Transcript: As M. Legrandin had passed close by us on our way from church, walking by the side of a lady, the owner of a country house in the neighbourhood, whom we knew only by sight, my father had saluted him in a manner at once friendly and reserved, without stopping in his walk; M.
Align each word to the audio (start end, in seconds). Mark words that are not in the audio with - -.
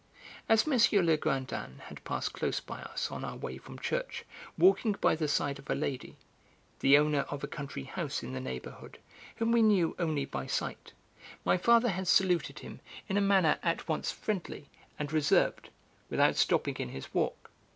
As 0.49 0.65
M. 0.67 0.71
Legrandin 1.05 1.77
had 1.83 2.03
passed 2.03 2.33
close 2.33 2.59
by 2.59 2.81
us 2.81 3.11
on 3.11 3.23
our 3.23 3.35
way 3.35 3.59
from 3.59 3.77
church, 3.77 4.25
walking 4.57 4.93
by 4.99 5.15
the 5.15 5.27
side 5.27 5.59
of 5.59 5.69
a 5.69 5.75
lady, 5.75 6.15
the 6.79 6.97
owner 6.97 7.19
of 7.29 7.43
a 7.43 7.47
country 7.47 7.83
house 7.83 8.23
in 8.23 8.33
the 8.33 8.39
neighbourhood, 8.39 8.97
whom 9.35 9.51
we 9.51 9.61
knew 9.61 9.95
only 9.99 10.25
by 10.25 10.47
sight, 10.47 10.93
my 11.45 11.55
father 11.55 11.89
had 11.89 12.07
saluted 12.07 12.57
him 12.57 12.79
in 13.07 13.15
a 13.15 13.21
manner 13.21 13.59
at 13.61 13.87
once 13.87 14.11
friendly 14.11 14.69
and 14.97 15.13
reserved, 15.13 15.69
without 16.09 16.35
stopping 16.35 16.77
in 16.77 16.89
his 16.89 17.13
walk; 17.13 17.37
M. 17.45 17.51